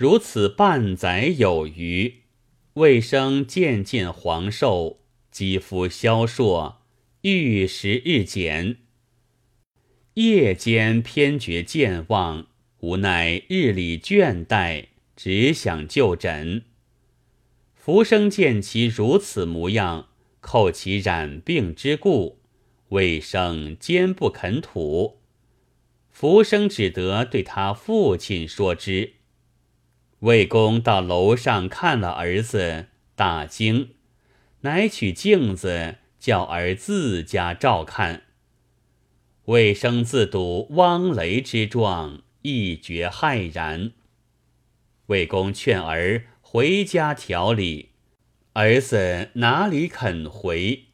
[0.00, 2.22] 如此半载有余，
[2.72, 6.76] 魏生渐渐黄瘦，肌肤消瘦，
[7.20, 8.78] 玉石日减。
[10.14, 12.46] 夜间偏觉健忘，
[12.78, 14.86] 无奈日里倦怠，
[15.16, 16.62] 只想就诊。
[17.74, 20.08] 福生见其如此模样，
[20.40, 22.38] 叩其染病之故，
[22.88, 25.18] 魏生坚不肯吐。
[26.08, 29.16] 福生只得对他父亲说之。
[30.20, 33.94] 魏公到楼上看了儿子，大惊，
[34.60, 38.24] 乃取镜子叫儿自家照看。
[39.46, 43.92] 魏生自睹汪雷之状，一觉骇然。
[45.06, 47.92] 魏公劝儿回家调理，
[48.52, 50.84] 儿子哪里肯回，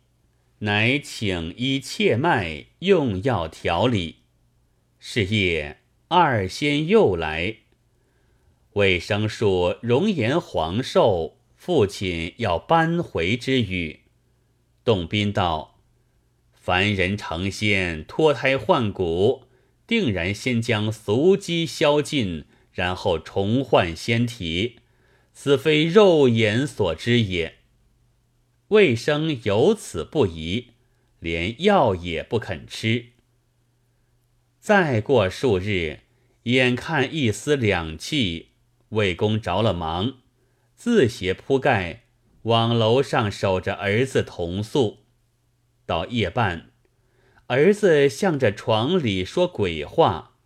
[0.61, 4.19] 乃请医切脉，用药调理。
[5.01, 7.57] 是夜，二仙又来。
[8.77, 14.01] 魏生述容颜黄瘦，父亲要搬回之语。
[14.85, 15.81] 董斌道。
[16.53, 19.45] 凡人成仙脱胎换骨，
[19.87, 24.81] 定然先将俗机消尽，然后重换仙体，
[25.33, 27.59] 此非肉眼所知也。
[28.69, 30.73] 魏生有此不疑，
[31.21, 33.07] 连药也不肯吃。
[34.59, 36.01] 再过数日，
[36.43, 38.49] 眼看一丝两气，
[38.91, 40.19] 魏公着了忙，
[40.75, 42.05] 自携铺盖
[42.43, 45.05] 往楼上守着儿子同宿。
[45.85, 46.71] 到夜半，
[47.47, 50.37] 儿子向着床里说鬼话，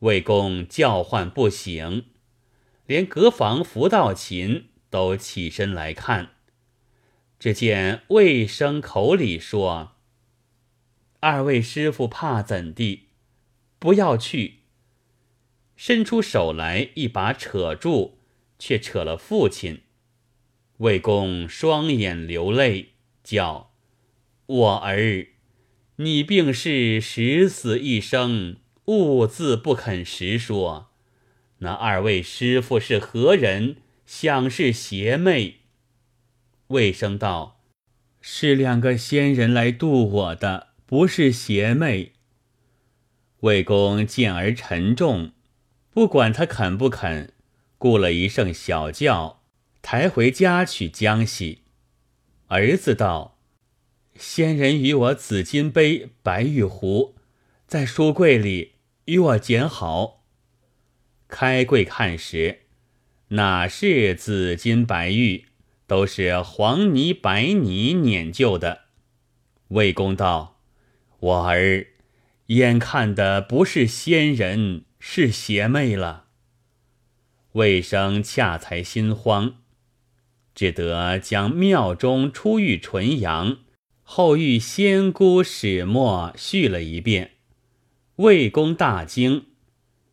[0.00, 2.06] 魏公叫唤不醒，
[2.86, 6.30] 连隔房扶道琴都起身来看。
[7.38, 9.92] 只见魏生口里说
[11.20, 13.08] ：“二位师傅怕怎地？
[13.78, 14.59] 不要去。”
[15.82, 18.18] 伸出手来一把扯住，
[18.58, 19.80] 却扯了父亲。
[20.76, 22.90] 魏公双眼流泪，
[23.24, 23.72] 叫。
[24.44, 25.28] 我儿，
[25.96, 30.90] 你病是十死一生，兀自不肯实说。
[31.60, 33.76] 那二位师傅是何人？
[34.04, 35.60] 想是邪魅。
[36.66, 37.62] 魏生道
[38.20, 42.12] ：“是两个仙人来渡我的，不是邪魅。”
[43.40, 45.32] 魏公见而沉重，
[46.00, 47.30] 不管他肯不肯，
[47.76, 49.42] 雇了一声小轿，
[49.82, 51.58] 抬回家去浆洗。
[52.48, 53.36] 儿子道。
[54.14, 57.16] 仙人与我紫金杯、白玉壶，
[57.66, 60.24] 在书柜里与我捡好。
[61.28, 62.60] 开柜看时，
[63.28, 65.48] 哪是紫金白玉，
[65.86, 68.84] 都是黄泥白泥碾就的。
[69.68, 70.62] 魏公道
[71.20, 71.88] ：“我儿
[72.46, 76.26] 眼看的不是仙人，是邪魅了。”
[77.54, 79.56] 魏生恰才心慌，
[80.54, 83.58] 只得将庙中初遇纯阳。
[84.02, 87.36] 后遇仙姑始末续了一遍，
[88.16, 89.46] 魏公大惊，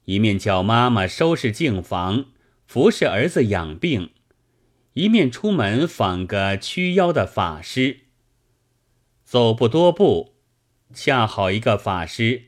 [0.05, 2.25] 一面叫妈妈收拾净房，
[2.67, 4.11] 服侍儿子养病，
[4.93, 8.01] 一面出门访个驱妖的法师。
[9.23, 10.35] 走不多步，
[10.93, 12.43] 恰好一个法师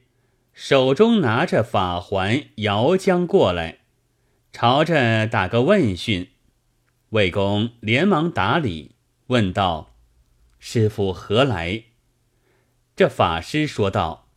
[0.62, 3.80] 手中拿着法环摇将过来，
[4.52, 6.32] 朝着打个问讯。
[7.12, 8.92] 魏公连忙打礼，
[9.28, 9.96] 问道。
[10.60, 11.84] 师傅何来？
[12.94, 14.28] 这法师说道：“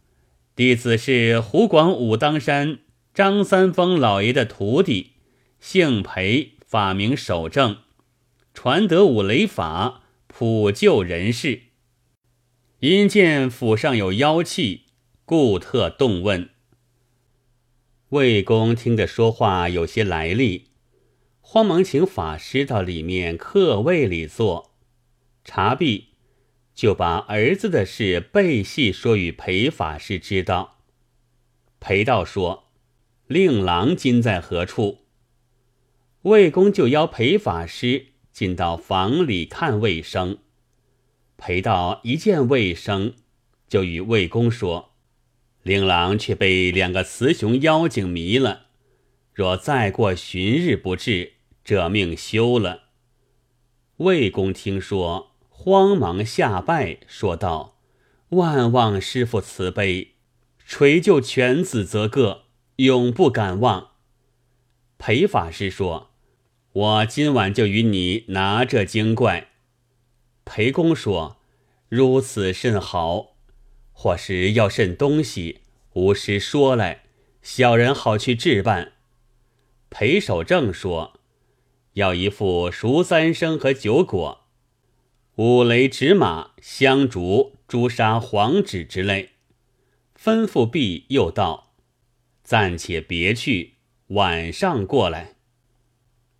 [0.54, 2.78] 弟子是湖广武当山
[3.12, 5.14] 张三丰老爷的徒弟，
[5.58, 7.78] 姓裴，法名守正，
[8.54, 11.62] 传得五雷法，普救人世。
[12.78, 14.81] 因见府上有妖气，
[15.32, 16.50] 故特动问。”
[18.12, 20.66] 魏公听得说话有些来历，
[21.40, 24.74] 慌忙请法师到里面客位里坐，
[25.42, 26.08] 茶毕。
[26.74, 30.82] 就把儿子的事背细说与裴法师知道。
[31.80, 32.64] 裴道说
[33.26, 35.06] ：“令郎今在何处？”
[36.24, 40.36] 魏公就邀裴法师进到房里看魏生。
[41.38, 43.14] 裴道一见魏生，
[43.66, 44.91] 就与魏公说
[45.62, 48.66] ：“令郎却被两个雌雄妖精迷了，
[49.32, 51.32] 若再过旬日不至，
[51.64, 52.84] 这命休了。”
[53.98, 55.30] 魏公听说。
[55.64, 57.76] 慌忙下拜，说道
[58.30, 60.14] ：“万望师傅慈悲，
[60.66, 62.46] 垂救犬子则个，
[62.78, 63.90] 永不敢忘。”
[64.98, 66.10] 裴法师说
[66.72, 69.50] ：“我今晚就与你拿这精怪。”
[70.44, 71.36] 裴公说
[71.88, 73.31] ：“如此甚好，
[73.92, 75.60] 或是要甚东西，
[75.92, 77.04] 无师说来，
[77.42, 78.92] 小人好去置办。”
[79.90, 81.20] 裴守正说
[81.94, 84.46] ：“要一副熟三生和酒果，
[85.36, 89.30] 五雷纸马、香烛、朱砂、黄纸之类。”
[90.18, 91.74] 吩咐毕，又道
[92.44, 93.74] ：“暂且别去，
[94.08, 95.34] 晚上过来。”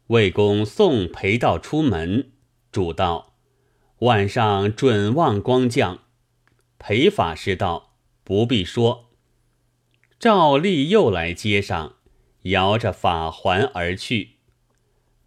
[0.08, 2.30] 魏公送裴道出门，
[2.70, 3.34] 主道
[4.00, 6.00] ：“晚上准望光降。”
[6.84, 7.94] 裴法师道
[8.24, 9.12] ：“不必说。”
[10.18, 11.94] 赵立又来接上。
[12.46, 14.38] 摇着法环而去，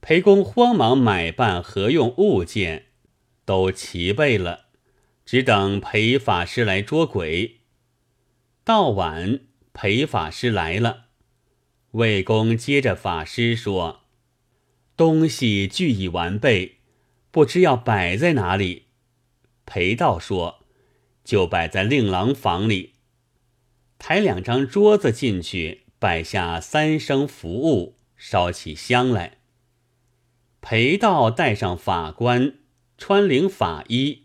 [0.02, 2.88] 裴公慌忙买办何用物件，
[3.46, 4.66] 都齐备了，
[5.26, 7.62] 只等裴法师来捉鬼。
[8.66, 9.40] 到晚，
[9.72, 11.06] 裴法师来了，
[11.92, 14.02] 魏公接着法师说
[14.98, 16.80] ：“东西俱已完备，
[17.32, 18.88] 不知要摆在哪里。”
[19.66, 20.60] 裴道说
[21.26, 22.94] ：“就摆在令郎房里，
[23.98, 29.38] 抬两张桌子进去。”摆下三生服务，烧起香来。
[30.62, 32.60] 裴道带上法官，
[32.98, 34.24] 穿领法衣，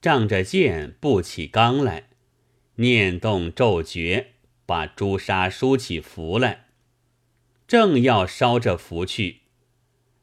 [0.00, 2.10] 仗着剑，步起纲来，
[2.76, 4.34] 念动咒诀，
[4.64, 6.68] 把朱砂梳起符来。
[7.66, 9.40] 正要烧这符去，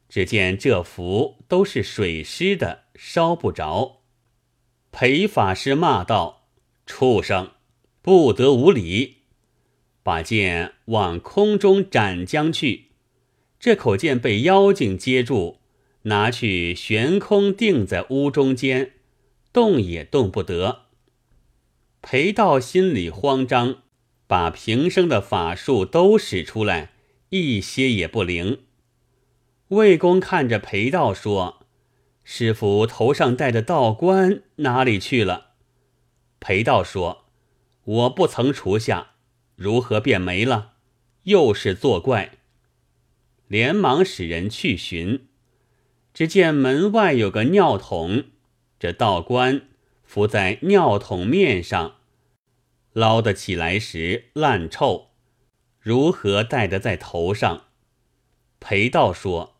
[0.08, 3.97] 只见这符都是水湿的，烧不着。
[5.00, 6.48] 裴法师骂道
[6.84, 7.52] ：“畜生，
[8.02, 9.18] 不得无礼！”
[10.02, 12.86] 把剑往空中斩将去，
[13.60, 15.58] 这口剑被妖精接住，
[16.02, 18.94] 拿去悬空定在屋中间，
[19.52, 20.86] 动也动不得。
[22.02, 23.82] 裴道心里慌张，
[24.26, 26.90] 把平生的法术都使出来，
[27.28, 28.62] 一些也不灵。
[29.68, 31.57] 魏公看着裴道说
[32.30, 35.52] ：“师傅头上戴的道冠哪里去了？”
[36.38, 37.24] 裴道说
[37.84, 39.12] ：“我不曾除下。”
[39.56, 40.74] 如何便没了？
[41.22, 42.32] 又是作怪，
[43.46, 45.26] 连忙使人去寻。
[46.12, 48.24] 只见门外有个尿桶，
[48.78, 49.62] 这道冠
[50.04, 51.96] 浮在尿桶面上，
[52.92, 55.08] 捞得起来时烂臭，
[55.80, 57.64] 如何戴得在头上？
[58.60, 59.56] 裴道说：“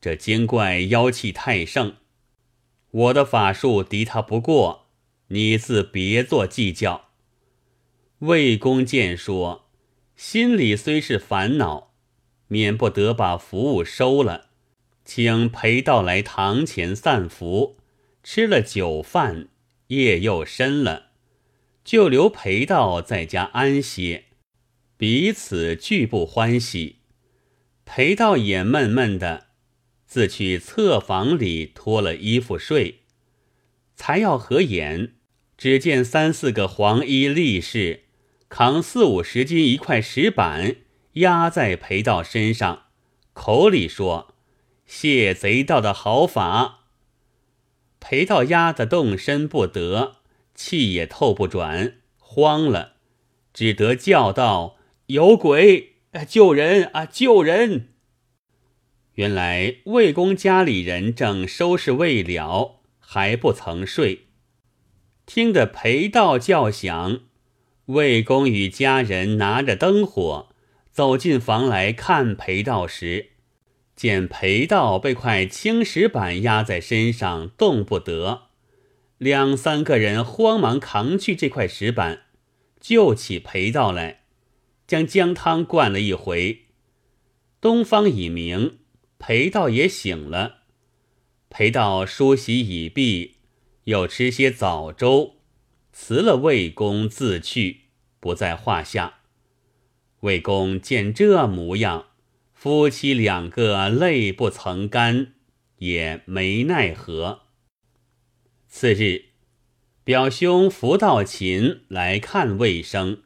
[0.00, 1.96] 这精怪妖气太盛，
[2.90, 4.86] 我的法术敌他不过，
[5.28, 7.08] 你自别做计较。”
[8.20, 9.68] 魏公见说，
[10.16, 11.94] 心里虽是烦恼，
[12.48, 14.48] 免不得把服务收了，
[15.04, 17.76] 请裴道来堂前散服，
[18.22, 19.48] 吃了酒饭，
[19.88, 21.10] 夜又深了，
[21.84, 24.24] 就留裴道在家安歇，
[24.96, 26.96] 彼此俱不欢喜。
[27.84, 29.47] 裴道也闷闷的，
[30.08, 33.02] 自去侧房里脱了衣服睡，
[33.94, 35.12] 才要合眼，
[35.58, 38.04] 只见三四个黄衣力士。
[38.48, 40.76] 扛四五十斤一块石板
[41.14, 42.84] 压在裴道身上，
[43.34, 44.34] 口里说
[44.86, 46.86] ：“谢贼道的好法。”
[48.00, 50.16] 裴道压得动身不得，
[50.54, 52.94] 气也透不转，慌了，
[53.52, 54.78] 只得叫道
[55.08, 55.96] ：“有鬼！
[56.26, 57.04] 救人啊！
[57.04, 57.88] 救人！”
[59.18, 64.28] 原来魏公家里人正收拾未了，还不曾睡，
[65.26, 67.22] 听得裴道叫响。
[67.86, 70.50] 魏公与家人拿着灯火
[70.92, 73.30] 走进房来看裴道时，
[73.96, 78.42] 见裴道被块青石板压在身上，动不得。
[79.16, 82.20] 两三个人慌忙扛去这块石板，
[82.78, 84.20] 救起裴道来，
[84.86, 86.66] 将姜汤灌了一回。
[87.60, 88.78] 东方已明，
[89.18, 90.62] 裴道也醒了。
[91.50, 93.36] 裴道梳洗已毕，
[93.84, 95.36] 又吃些早粥。
[95.92, 97.88] 辞了魏公，自去，
[98.20, 99.20] 不在话下。
[100.20, 102.06] 魏公见这模样，
[102.52, 105.34] 夫妻两个泪不曾干，
[105.78, 107.40] 也没奈何。
[108.68, 109.24] 次日，
[110.04, 113.22] 表兄福道琴来看魏生，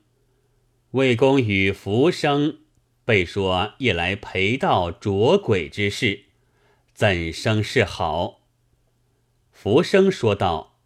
[0.93, 2.61] 魏公与福生
[3.05, 6.25] 被说夜来陪道捉鬼之事，
[6.95, 8.43] 怎生是好？
[9.51, 10.79] 福生说道。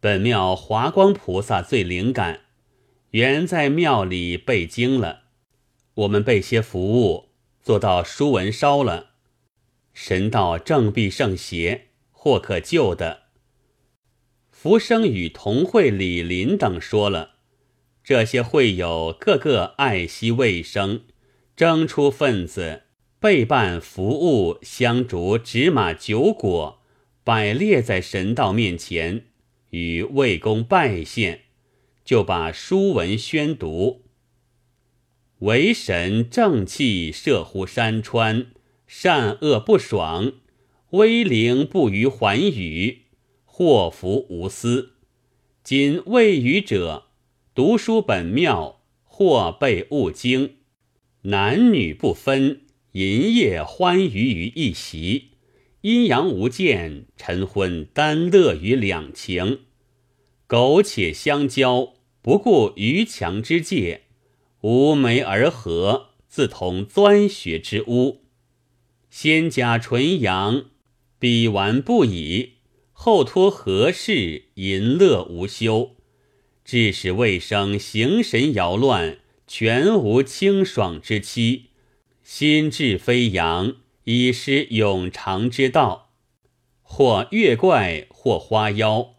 [0.00, 2.42] 本庙华光菩萨最灵感，
[3.10, 5.24] 原在庙里背经了。
[5.94, 7.30] 我们备些服务，
[7.60, 9.10] 做到书文烧了，
[9.92, 13.24] 神道正必圣邪，或可救的。
[14.50, 17.32] 福生与同会李林等说了，
[18.04, 21.02] 这些会友个个爱惜卫生，
[21.58, 22.82] 争出分子，
[23.18, 26.78] 备办服务香烛纸马酒果，
[27.24, 29.24] 摆列在神道面前。
[29.70, 31.40] 与魏公拜献，
[32.04, 34.04] 就把书文宣读。
[35.40, 38.52] 为神正气摄乎山川，
[38.86, 40.34] 善恶不爽，
[40.90, 43.02] 威灵不于寰宇，
[43.44, 44.92] 祸福无私。
[45.64, 47.06] 今未语者，
[47.52, 50.57] 读书本妙，或备悟经，
[51.22, 52.60] 男女不分，
[52.92, 55.30] 淫夜欢娱于一席，
[55.80, 59.60] 阴阳无间，晨昏单乐于两情，
[60.46, 64.02] 苟且相交，不顾逾墙之界，
[64.60, 68.22] 无媒而合，自同钻穴之屋。
[69.10, 70.66] 先假纯阳，
[71.18, 72.52] 比完不已。
[72.92, 75.96] 后托何事，淫乐无休，
[76.64, 79.18] 致使未生形神摇乱，
[79.48, 81.70] 全无清爽之期。
[82.22, 86.12] 心智飞扬，已失永长之道。
[86.82, 89.14] 或月怪，或花妖，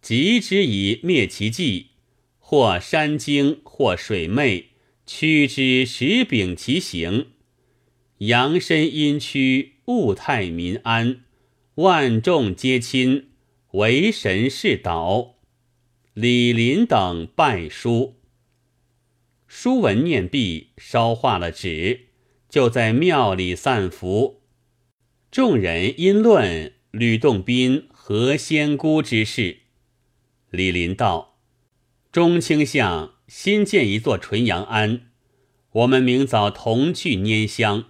[0.00, 1.90] 急之以灭其迹；
[2.38, 4.70] 或山精，或水魅，
[5.06, 7.26] 驱之时秉其形。
[8.18, 11.20] 阳身阴屈，物态民安。
[11.76, 13.28] 万众皆亲，
[13.72, 15.34] 为神是导。
[16.14, 18.14] 李林等拜书，
[19.56, 22.06] 书文念毕，烧化了纸，
[22.48, 24.42] 就在庙里散服。
[25.30, 29.58] 众人因论吕洞宾和仙姑之事。
[30.50, 31.38] 李林道
[32.10, 35.12] ：“中清相新建一座纯阳庵，
[35.70, 37.84] 我们明早同去拈香，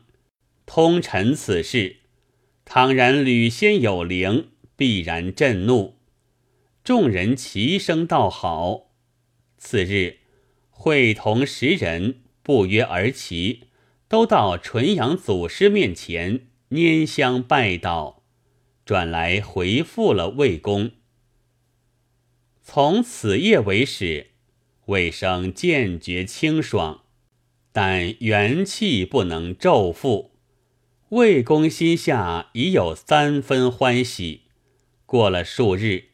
[0.66, 2.00] 通陈此事。”
[2.66, 5.96] 倘然吕仙有灵，必然震怒。
[6.84, 8.90] 众人齐声道好。
[9.56, 10.18] 次日，
[10.76, 13.68] 会同十人不约而齐，
[14.06, 18.22] 都到纯阳祖师面前拈香拜道，
[18.84, 20.90] 转来回复了魏公。
[22.62, 24.32] 从此夜为始，
[24.86, 27.04] 魏生渐觉清爽，
[27.72, 30.32] 但元气不能骤复。
[31.10, 34.42] 魏公心下已有三分欢喜。
[35.06, 36.08] 过了数日，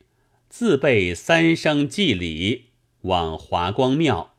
[0.49, 2.67] 自备三生祭礼，
[3.03, 4.35] 往华光庙，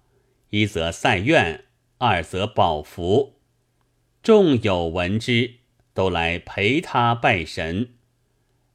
[0.51, 1.63] 一则赛愿，
[1.98, 3.36] 二则保福。
[4.22, 5.55] 众友闻之，
[5.93, 7.93] 都来陪他拜神。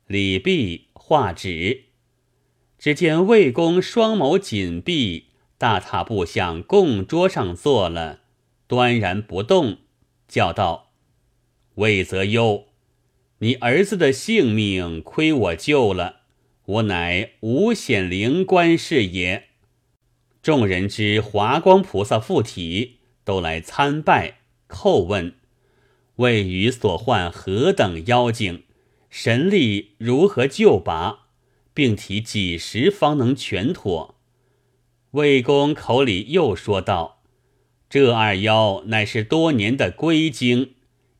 [0.06, 1.84] 礼毕，画纸，
[2.78, 5.26] 只见魏公双眸紧闭，
[5.58, 8.20] 大踏步向供桌上坐了，
[8.66, 9.76] 端然不动，
[10.26, 10.92] 叫道。
[11.74, 12.68] 魏则忧，
[13.40, 16.20] 你儿子的性命亏我救了，
[16.64, 19.48] 我乃五显灵官是也。
[20.46, 24.36] 众人知华光菩萨附体，都来参拜
[24.68, 25.34] 叩问：
[26.18, 28.62] 魏余所患何等妖精？
[29.10, 31.24] 神力如何救拔？
[31.74, 34.14] 并提几时方能全妥？
[35.10, 37.24] 魏公口里又说道：
[37.90, 40.74] 这二妖乃是多年的龟精。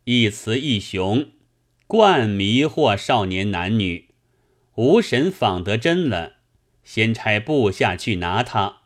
[0.05, 1.31] 一雌一雄，
[1.89, 4.11] 惯迷惑少年男女。
[4.77, 6.35] 无神访得真了，
[6.85, 8.83] 先差部下去拿他。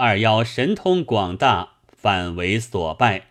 [0.00, 3.30] 二妖神通广大，反为所败。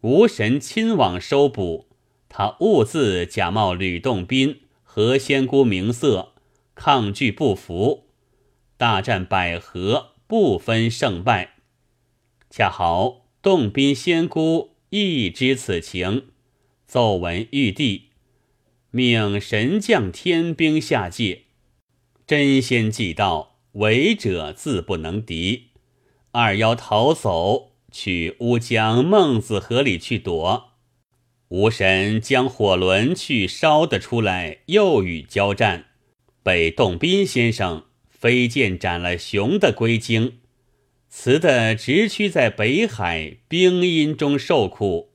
[0.00, 1.88] 无神亲往收捕，
[2.26, 6.32] 他兀自假冒吕洞宾和仙姑名色，
[6.74, 8.06] 抗拒不服，
[8.78, 11.56] 大战百合，不分胜败。
[12.48, 16.28] 恰好洞宾仙姑亦知此情。
[16.86, 18.08] 奏闻玉帝，
[18.90, 21.42] 命神将天兵下界。
[22.26, 25.69] 真仙祭道，违者自不能敌。
[26.32, 30.74] 二妖逃走，去乌江孟子河里去躲。
[31.48, 35.86] 吴神将火轮去烧得出来，又与交战，
[36.44, 40.38] 被洞宾先生飞剑斩了熊的龟精，
[41.08, 45.10] 雌的直驱在北海冰阴中受苦。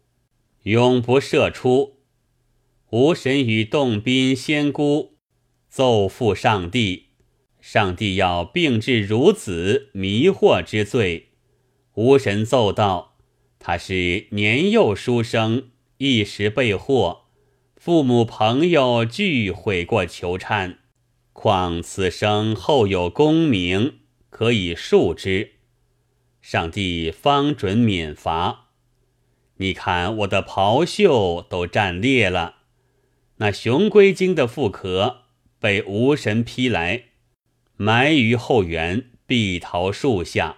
[0.64, 2.00] 永不射出。
[2.90, 5.16] 无神与洞宾仙姑
[5.70, 7.05] 奏复上帝，
[7.68, 11.30] 上帝要并治如子迷惑之罪。
[11.96, 13.16] 无神奏道：
[13.58, 17.22] 他是年幼书生，一时被惑，
[17.76, 20.76] 父母朋友俱悔过求忏，
[21.34, 23.96] 况此生后有功名，
[24.30, 25.54] 可以恕之。
[26.44, 28.68] 上帝方准免罚。
[29.58, 32.58] 你看我的袍袖都战裂了，
[33.38, 35.24] 那雄龟精的腹壳
[35.60, 37.06] 被无神劈来，
[37.78, 40.58] 埋于后园碧桃树下。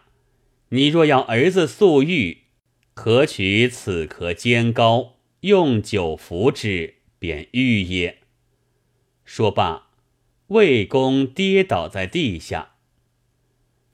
[0.70, 2.40] 你若要儿子速愈，
[2.94, 8.18] 可取此壳煎膏，用酒服之，便愈也。
[9.24, 9.88] 说罢，
[10.48, 12.74] 魏公跌倒在地下。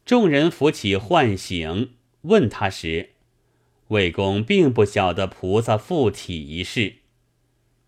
[0.05, 1.91] 众人扶起唤醒，
[2.23, 3.11] 问他时。
[3.89, 6.95] 魏公并不晓得菩萨附体一事，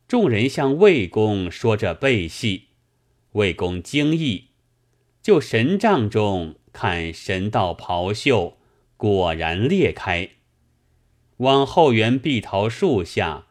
[0.08, 2.66] 众人向魏公说着背戏，
[3.32, 4.50] 魏公惊异，
[5.26, 8.60] 就神帐中看神道袍袖
[8.96, 10.30] 果然裂开，
[11.38, 13.48] 往后园碧桃树下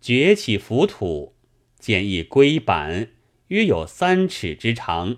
[0.00, 1.34] 掘起浮土，
[1.80, 3.10] 见一龟板，
[3.48, 5.16] 约有三尺之长，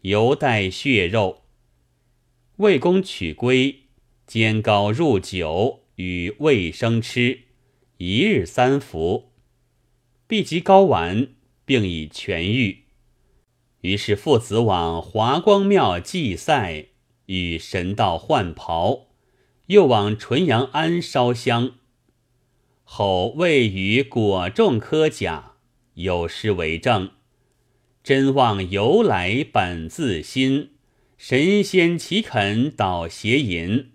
[0.00, 1.42] 犹带血肉。
[2.56, 3.80] 魏公取龟，
[4.26, 5.80] 煎膏入酒。
[5.96, 7.40] 与魏生吃，
[7.98, 9.32] 一日三服，
[10.26, 11.34] 必及睾丸，
[11.66, 12.84] 并已痊愈。
[13.82, 16.86] 于是父子往华光庙祭赛，
[17.26, 19.06] 与神道换袍，
[19.66, 21.72] 又往纯阳庵烧香。
[22.84, 25.52] 后未与果仲科甲
[25.94, 27.10] 有诗为证：
[28.02, 30.70] 真望由来本自心，
[31.16, 33.90] 神仙岂肯倒邪淫？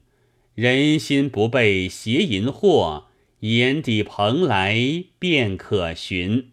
[0.55, 3.03] 人心不被邪淫惑，
[3.41, 6.51] 眼底蓬莱便可寻。